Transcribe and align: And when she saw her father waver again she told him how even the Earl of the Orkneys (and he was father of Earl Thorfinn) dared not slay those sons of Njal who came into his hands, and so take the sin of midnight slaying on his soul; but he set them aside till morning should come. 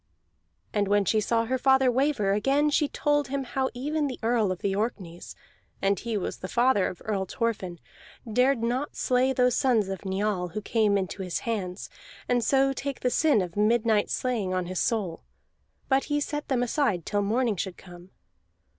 And 0.73 0.87
when 0.87 1.05
she 1.05 1.21
saw 1.21 1.45
her 1.45 1.59
father 1.59 1.91
waver 1.91 2.31
again 2.33 2.71
she 2.71 2.87
told 2.87 3.27
him 3.27 3.43
how 3.43 3.69
even 3.75 4.07
the 4.07 4.17
Earl 4.23 4.51
of 4.51 4.63
the 4.63 4.75
Orkneys 4.75 5.35
(and 5.79 5.99
he 5.99 6.17
was 6.17 6.37
father 6.37 6.87
of 6.87 7.03
Earl 7.05 7.25
Thorfinn) 7.27 7.79
dared 8.33 8.63
not 8.63 8.95
slay 8.95 9.31
those 9.31 9.55
sons 9.55 9.89
of 9.89 10.03
Njal 10.03 10.47
who 10.55 10.61
came 10.63 10.97
into 10.97 11.21
his 11.21 11.41
hands, 11.41 11.87
and 12.27 12.43
so 12.43 12.73
take 12.73 13.01
the 13.01 13.11
sin 13.11 13.43
of 13.43 13.55
midnight 13.55 14.09
slaying 14.09 14.55
on 14.55 14.65
his 14.65 14.79
soul; 14.79 15.21
but 15.87 16.05
he 16.05 16.19
set 16.19 16.47
them 16.47 16.63
aside 16.63 17.05
till 17.05 17.21
morning 17.21 17.55
should 17.55 17.77
come. 17.77 18.09